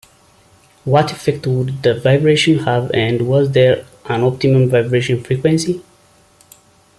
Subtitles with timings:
[0.83, 5.83] What effect would the vibration have and was there an optimum vibration frequency?